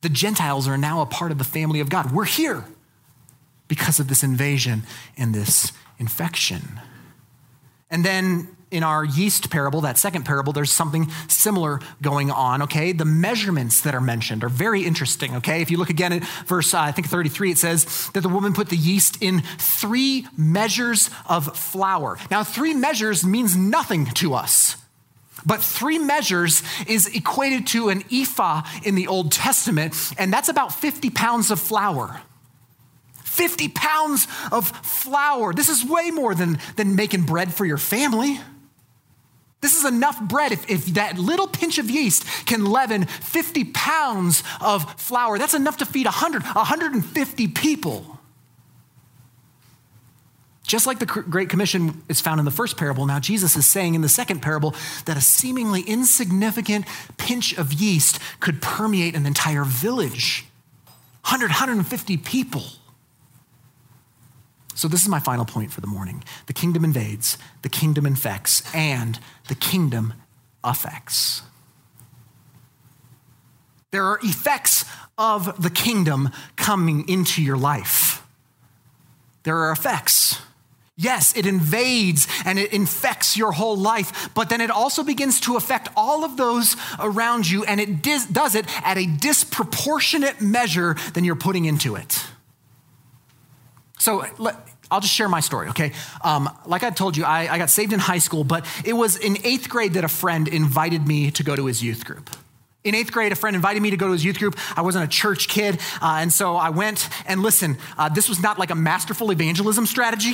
[0.01, 2.11] The Gentiles are now a part of the family of God.
[2.11, 2.65] We're here
[3.69, 4.83] because of this invasion
[5.15, 6.81] and this infection.
[7.89, 12.91] And then in our yeast parable, that second parable, there's something similar going on, okay?
[12.91, 15.61] The measurements that are mentioned are very interesting, okay?
[15.61, 18.53] If you look again at verse, uh, I think 33, it says that the woman
[18.53, 22.17] put the yeast in three measures of flour.
[22.31, 24.75] Now, three measures means nothing to us.
[25.45, 30.73] But three measures is equated to an ephah in the Old Testament, and that's about
[30.73, 32.21] 50 pounds of flour.
[33.23, 35.53] 50 pounds of flour.
[35.53, 38.39] This is way more than, than making bread for your family.
[39.63, 40.51] This is enough bread.
[40.51, 45.77] If, if, that little pinch of yeast can leaven 50 pounds of flour, that's enough
[45.77, 48.19] to feed 100, 150 people.
[50.67, 53.95] Just like the Great Commission is found in the first parable, now Jesus is saying
[53.95, 59.63] in the second parable that a seemingly insignificant pinch of yeast could permeate an entire
[59.63, 60.45] village
[61.23, 62.63] 100, 150 people.
[64.75, 66.23] So, this is my final point for the morning.
[66.47, 70.13] The kingdom invades, the kingdom infects, and the kingdom
[70.63, 71.43] affects.
[73.91, 74.85] There are effects
[75.17, 78.23] of the kingdom coming into your life.
[79.43, 80.41] There are effects.
[80.95, 85.57] Yes, it invades and it infects your whole life, but then it also begins to
[85.57, 90.95] affect all of those around you, and it dis- does it at a disproportionate measure
[91.13, 92.23] than you're putting into it.
[94.03, 94.57] So let,
[94.91, 95.93] I'll just share my story, okay?
[96.25, 99.15] Um, like I told you, I, I got saved in high school, but it was
[99.15, 102.29] in eighth grade that a friend invited me to go to his youth group.
[102.83, 104.59] In eighth grade, a friend invited me to go to his youth group.
[104.75, 107.07] I wasn't a church kid, uh, and so I went.
[107.27, 110.33] And listen, uh, this was not like a masterful evangelism strategy.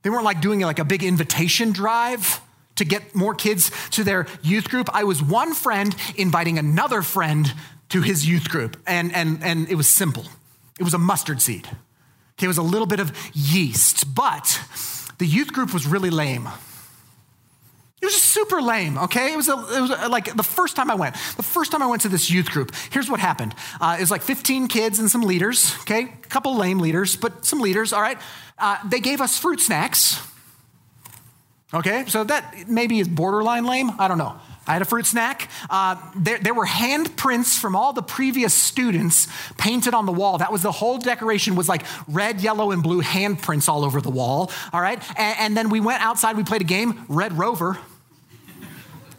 [0.00, 2.40] They weren't like doing like a big invitation drive
[2.76, 4.88] to get more kids to their youth group.
[4.94, 7.52] I was one friend inviting another friend
[7.90, 10.24] to his youth group, and, and, and it was simple.
[10.78, 11.68] It was a mustard seed.
[12.42, 14.60] It was a little bit of yeast, but
[15.18, 16.48] the youth group was really lame.
[18.00, 19.34] It was just super lame, okay?
[19.34, 21.16] It was, a, it was a, like the first time I went.
[21.36, 23.54] The first time I went to this youth group, here's what happened.
[23.78, 26.04] Uh, it was like 15 kids and some leaders, okay?
[26.04, 28.18] A couple lame leaders, but some leaders, all right?
[28.58, 30.18] Uh, they gave us fruit snacks,
[31.74, 32.06] okay?
[32.06, 34.40] So that maybe is borderline lame, I don't know.
[34.66, 35.50] I had a fruit snack.
[35.68, 40.38] Uh, there, there, were handprints from all the previous students painted on the wall.
[40.38, 44.10] That was the whole decoration was like red, yellow, and blue handprints all over the
[44.10, 44.50] wall.
[44.72, 46.36] All right, and, and then we went outside.
[46.36, 47.78] We played a game, Red Rover.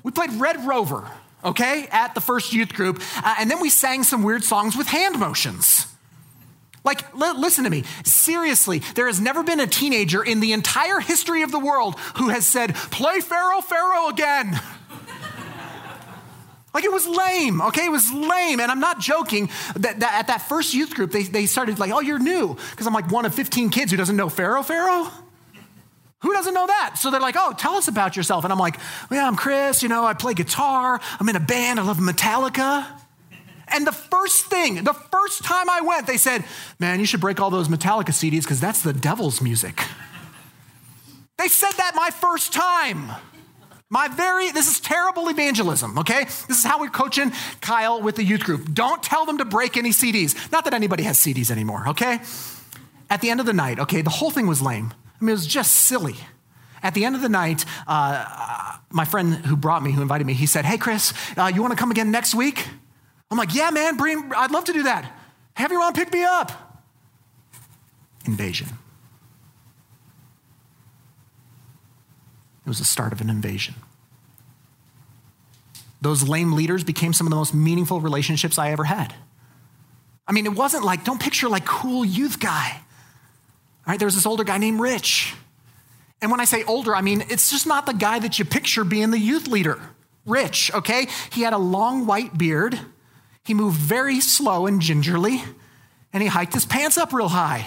[0.04, 1.10] We played Red Rover,
[1.44, 3.02] okay, at the first youth group.
[3.18, 5.88] Uh, and then we sang some weird songs with hand motions.
[6.84, 7.84] Like, l- listen to me.
[8.04, 12.30] Seriously, there has never been a teenager in the entire history of the world who
[12.30, 14.60] has said, Play Pharaoh, Pharaoh again.
[16.74, 17.86] Like it was lame, okay?
[17.86, 18.60] It was lame.
[18.60, 19.50] And I'm not joking.
[19.76, 22.56] That, that at that first youth group, they, they started like, oh, you're new.
[22.72, 25.10] Because I'm like one of 15 kids who doesn't know Pharaoh, Pharaoh.
[26.22, 26.98] Who doesn't know that?
[26.98, 28.44] So they're like, oh, tell us about yourself.
[28.44, 28.78] And I'm like,
[29.12, 29.82] yeah, I'm Chris.
[29.82, 31.02] You know, I play guitar.
[31.20, 31.80] I'm in a band.
[31.80, 32.86] I love Metallica.
[33.68, 36.44] And the first thing, the first time I went, they said,
[36.80, 39.82] man, you should break all those Metallica CDs because that's the devil's music.
[41.38, 43.12] They said that my first time.
[43.92, 46.24] My very, this is terrible evangelism, okay?
[46.24, 48.74] This is how we're coaching Kyle with the youth group.
[48.74, 50.50] Don't tell them to break any CDs.
[50.50, 52.22] Not that anybody has CDs anymore, okay?
[53.10, 54.94] At the end of the night, okay, the whole thing was lame.
[55.20, 56.16] I mean, it was just silly.
[56.82, 60.34] At the end of the night, uh, my friend who brought me, who invited me,
[60.36, 62.66] he said, Hey, Chris, uh, you want to come again next week?
[63.30, 65.12] I'm like, Yeah, man, bring, I'd love to do that.
[65.56, 66.80] Have your mom pick me up.
[68.26, 68.70] Invasion.
[72.66, 73.76] It was the start of an invasion.
[76.02, 79.14] Those lame leaders became some of the most meaningful relationships I ever had.
[80.28, 82.80] I mean, it wasn't like, don't picture like cool youth guy.
[83.88, 84.00] Right?
[84.00, 85.34] There was this older guy named Rich.
[86.22, 88.84] And when I say older, I mean, it's just not the guy that you picture
[88.84, 89.80] being the youth leader.
[90.26, 91.08] Rich, okay?
[91.32, 92.80] He had a long white beard.
[93.44, 95.44] He moved very slow and gingerly,
[96.14, 97.66] and he hiked his pants up real high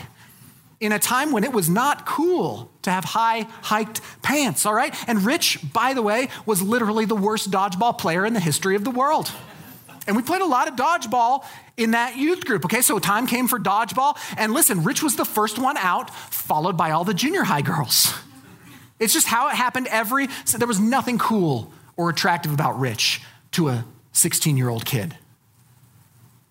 [0.81, 4.95] in a time when it was not cool to have high hiked pants, all right?
[5.09, 8.85] And Rich, by the way, was literally the worst dodgeball player in the history of
[8.85, 9.31] the world.
[10.07, 11.45] And we played a lot of dodgeball
[11.77, 12.65] in that youth group.
[12.65, 14.19] Okay, so time came for dodgeball.
[14.37, 18.15] And listen, Rich was the first one out, followed by all the junior high girls.
[18.99, 23.23] It's just how it happened every, so there was nothing cool or attractive about Rich
[23.53, 25.17] to a 16 year old kid.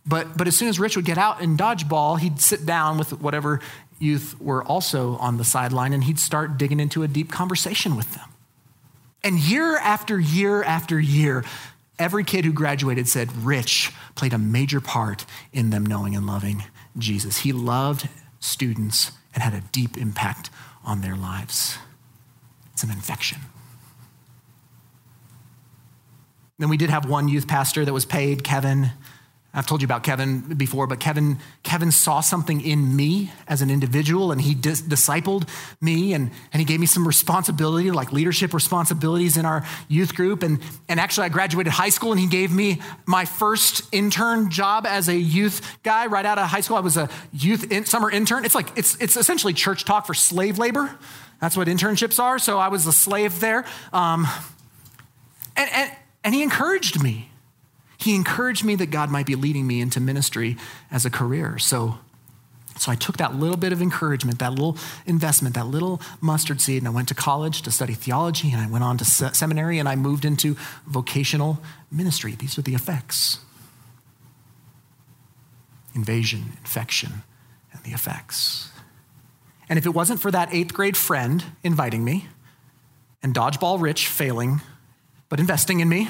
[0.05, 3.21] But, but as soon as Rich would get out in dodgeball, he'd sit down with
[3.21, 3.61] whatever
[4.03, 8.13] youth were also on the sideline and he'd start digging into a deep conversation with
[8.13, 8.29] them.
[9.23, 11.43] And year after year after year,
[11.99, 16.63] Every kid who graduated said Rich played a major part in them knowing and loving
[16.97, 17.39] Jesus.
[17.39, 20.49] He loved students and had a deep impact
[20.83, 21.77] on their lives.
[22.73, 23.39] It's an infection.
[26.57, 28.91] Then we did have one youth pastor that was paid, Kevin.
[29.55, 33.69] I've told you about Kevin before, but Kevin, Kevin saw something in me as an
[33.69, 35.47] individual and he dis- discipled
[35.79, 40.41] me and, and he gave me some responsibility, like leadership responsibilities in our youth group.
[40.41, 44.87] And, and actually, I graduated high school and he gave me my first intern job
[44.87, 46.77] as a youth guy right out of high school.
[46.77, 48.45] I was a youth in, summer intern.
[48.45, 50.97] It's like, it's, it's essentially church talk for slave labor.
[51.39, 52.39] That's what internships are.
[52.39, 53.65] So I was a slave there.
[53.91, 54.27] Um,
[55.55, 55.91] And, and,
[56.23, 57.29] and he encouraged me.
[58.03, 60.57] He encouraged me that God might be leading me into ministry
[60.91, 61.57] as a career.
[61.57, 61.99] So,
[62.77, 66.79] so I took that little bit of encouragement, that little investment, that little mustard seed,
[66.79, 69.87] and I went to college to study theology, and I went on to seminary, and
[69.87, 72.35] I moved into vocational ministry.
[72.35, 73.39] These are the effects
[75.95, 77.23] invasion, infection,
[77.71, 78.69] and the effects.
[79.69, 82.27] And if it wasn't for that eighth grade friend inviting me,
[83.21, 84.59] and Dodgeball Rich failing,
[85.29, 86.09] but investing in me,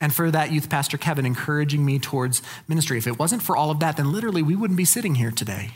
[0.00, 2.98] and for that youth pastor Kevin encouraging me towards ministry.
[2.98, 5.72] If it wasn't for all of that, then literally we wouldn't be sitting here today.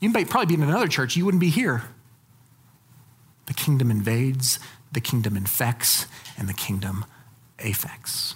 [0.00, 1.84] You might probably be in another church, you wouldn't be here.
[3.46, 4.58] The kingdom invades,
[4.92, 6.06] the kingdom infects,
[6.36, 7.04] and the kingdom
[7.58, 8.34] affects.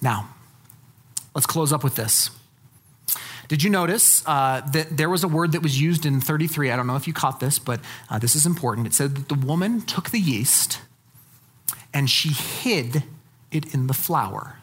[0.00, 0.30] Now,
[1.34, 2.30] let's close up with this.
[3.48, 6.70] Did you notice uh, that there was a word that was used in 33?
[6.70, 8.86] I don't know if you caught this, but uh, this is important.
[8.86, 10.80] It said that the woman took the yeast
[11.92, 13.02] and she hid
[13.52, 14.56] it in the flour.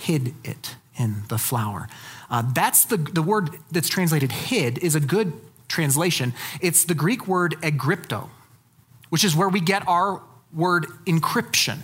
[0.00, 1.88] Hid it in the flour.
[2.28, 5.32] Uh, that's the, the word that's translated hid, is a good
[5.68, 6.34] translation.
[6.60, 8.28] It's the Greek word egrypto,
[9.08, 10.22] which is where we get our
[10.52, 11.78] word encryption.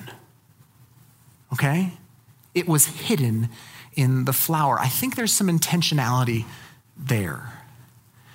[1.52, 1.92] Okay?
[2.54, 3.48] It was hidden
[3.94, 4.78] in the flour.
[4.78, 6.44] I think there's some intentionality
[6.96, 7.61] there.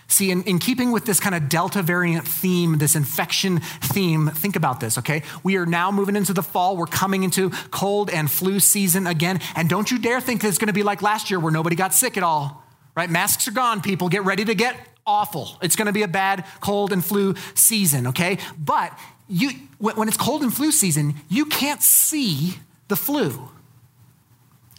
[0.09, 4.55] See, in, in keeping with this kind of Delta variant theme, this infection theme, think
[4.55, 5.23] about this, okay?
[5.43, 6.77] We are now moving into the fall.
[6.77, 9.41] We're coming into cold and flu season again.
[9.55, 11.75] And don't you dare think that it's going to be like last year where nobody
[11.75, 12.63] got sick at all,
[12.95, 13.09] right?
[13.09, 14.07] Masks are gone, people.
[14.07, 15.57] Get ready to get awful.
[15.61, 18.37] It's going to be a bad cold and flu season, okay?
[18.57, 18.97] But
[19.27, 23.49] you, when it's cold and flu season, you can't see the flu.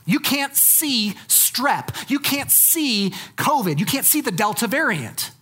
[0.08, 2.10] You can't see strep.
[2.10, 3.78] You can't see COVID.
[3.78, 5.32] You can't see the Delta variant.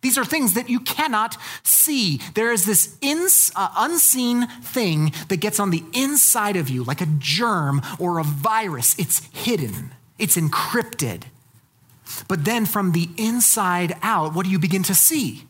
[0.00, 2.20] These are things that you cannot see.
[2.34, 7.00] There is this ins, uh, unseen thing that gets on the inside of you, like
[7.00, 8.98] a germ or a virus.
[8.98, 11.22] It's hidden, it's encrypted.
[12.26, 15.44] But then from the inside out, what do you begin to see?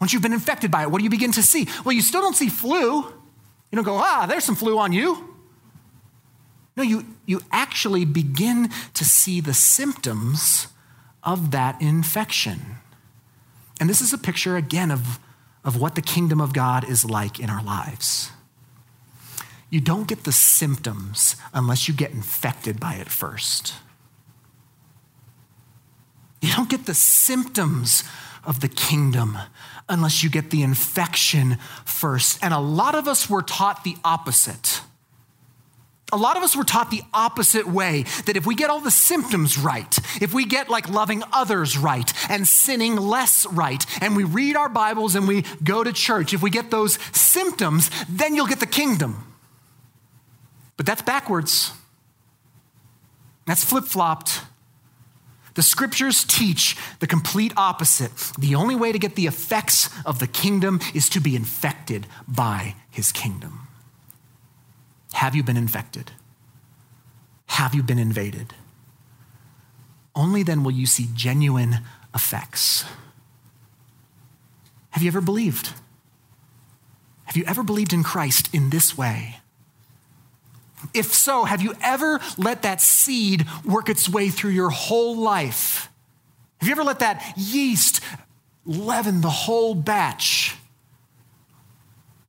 [0.00, 1.68] Once you've been infected by it, what do you begin to see?
[1.84, 2.96] Well, you still don't see flu.
[2.96, 5.33] You don't go, ah, there's some flu on you.
[6.76, 10.68] No, you, you actually begin to see the symptoms
[11.22, 12.60] of that infection.
[13.80, 15.18] And this is a picture, again, of,
[15.64, 18.30] of what the kingdom of God is like in our lives.
[19.70, 23.74] You don't get the symptoms unless you get infected by it first.
[26.40, 28.04] You don't get the symptoms
[28.44, 29.38] of the kingdom
[29.88, 32.38] unless you get the infection first.
[32.42, 34.82] And a lot of us were taught the opposite.
[36.12, 38.90] A lot of us were taught the opposite way that if we get all the
[38.90, 44.22] symptoms right, if we get like loving others right and sinning less right, and we
[44.22, 48.46] read our Bibles and we go to church, if we get those symptoms, then you'll
[48.46, 49.34] get the kingdom.
[50.76, 51.72] But that's backwards.
[53.46, 54.40] That's flip flopped.
[55.54, 58.12] The scriptures teach the complete opposite.
[58.38, 62.74] The only way to get the effects of the kingdom is to be infected by
[62.90, 63.63] his kingdom.
[65.14, 66.10] Have you been infected?
[67.46, 68.52] Have you been invaded?
[70.14, 71.78] Only then will you see genuine
[72.14, 72.84] effects.
[74.90, 75.72] Have you ever believed?
[77.24, 79.36] Have you ever believed in Christ in this way?
[80.92, 85.88] If so, have you ever let that seed work its way through your whole life?
[86.58, 88.00] Have you ever let that yeast
[88.66, 90.56] leaven the whole batch?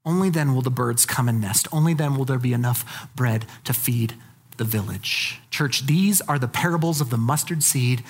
[0.06, 1.68] Only then will the birds come and nest.
[1.72, 4.14] Only then will there be enough bread to feed
[4.58, 5.42] the village.
[5.50, 8.04] Church, these are the parables of the mustard seed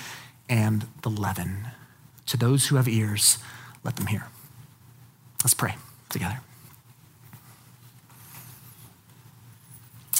[0.48, 1.68] and the leaven.
[2.26, 3.38] To those who have ears,
[3.82, 4.26] let them hear.
[5.42, 5.76] Let's pray
[6.08, 6.40] together.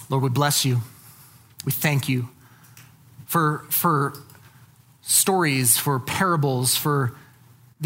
[0.08, 0.82] Lord, we bless you.
[1.64, 2.28] We thank you
[3.26, 4.14] for, for
[5.02, 7.16] stories, for parables, for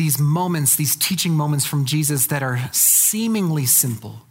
[0.00, 4.22] these moments, these teaching moments from Jesus that are seemingly simple.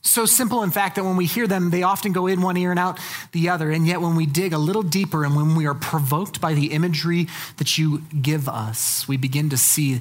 [0.00, 2.70] So simple, in fact, that when we hear them, they often go in one ear
[2.70, 2.98] and out
[3.32, 3.70] the other.
[3.70, 6.72] And yet, when we dig a little deeper and when we are provoked by the
[6.72, 7.26] imagery
[7.58, 10.00] that you give us, we begin to see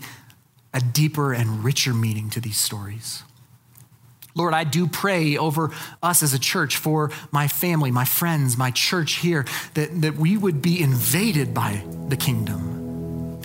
[0.73, 3.23] a deeper and richer meaning to these stories.
[4.35, 8.71] Lord, I do pray over us as a church, for my family, my friends, my
[8.71, 12.84] church here, that, that we would be invaded by the kingdom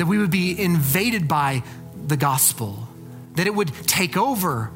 [0.01, 1.63] that we would be invaded by
[2.07, 2.89] the gospel,
[3.35, 4.71] that it would take over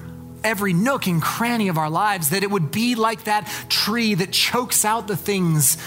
[0.44, 4.30] every nook and cranny of our lives, that it would be like that tree that
[4.30, 5.78] chokes out the things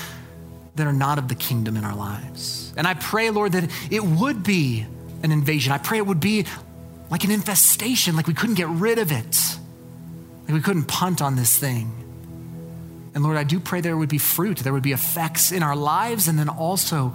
[0.74, 2.74] that are not of the kingdom in our lives.
[2.76, 4.88] And I pray, Lord, that it would be
[5.22, 5.72] an invasion.
[5.72, 6.48] I pray it would be
[7.12, 9.38] like an infestation, like we couldn't get rid of it.
[10.46, 11.92] Like we couldn't punt on this thing.
[13.14, 15.76] And Lord, I do pray there would be fruit, there would be effects in our
[15.76, 17.14] lives, and then also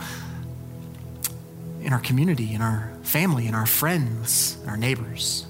[1.83, 5.47] in our community, in our family, in our friends, in our neighbors.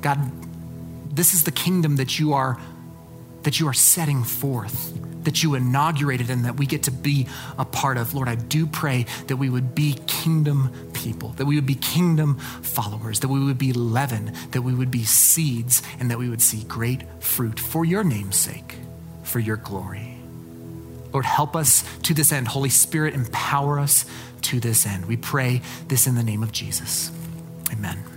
[0.00, 0.18] God,
[1.14, 2.58] this is the kingdom that you are
[3.46, 4.92] that you are setting forth,
[5.22, 8.12] that you inaugurated and that we get to be a part of.
[8.12, 12.38] Lord, I do pray that we would be kingdom people, that we would be kingdom
[12.62, 16.42] followers, that we would be leaven, that we would be seeds, and that we would
[16.42, 18.74] see great fruit for your name's sake,
[19.22, 20.16] for your glory.
[21.12, 22.48] Lord, help us to this end.
[22.48, 24.06] Holy Spirit, empower us
[24.46, 25.06] to this end.
[25.06, 27.10] We pray this in the name of Jesus.
[27.72, 28.15] Amen.